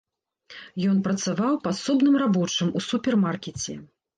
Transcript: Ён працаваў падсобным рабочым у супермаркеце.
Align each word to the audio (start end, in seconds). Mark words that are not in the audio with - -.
Ён 0.91 1.03
працаваў 1.07 1.53
падсобным 1.67 2.17
рабочым 2.25 2.75
у 2.81 2.85
супермаркеце. 2.89 3.79